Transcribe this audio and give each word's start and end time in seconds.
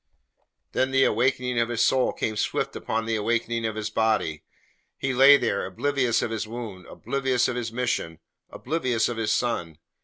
Then 0.71 0.89
the 0.89 1.03
awakening 1.03 1.59
of 1.59 1.69
his 1.69 1.83
soul 1.83 2.11
came 2.11 2.35
swift 2.35 2.75
upon 2.75 3.05
the 3.05 3.15
awakening 3.15 3.67
of 3.67 3.75
his 3.75 3.91
body. 3.91 4.41
He 4.97 5.13
lay 5.13 5.37
there, 5.37 5.63
oblivious 5.63 6.23
of 6.23 6.31
his 6.31 6.47
wound, 6.47 6.87
oblivious 6.87 7.47
of 7.47 7.55
his 7.55 7.71
mission, 7.71 8.17
oblivious 8.49 9.09
of 9.09 9.17
his 9.17 9.31
son. 9.31 9.77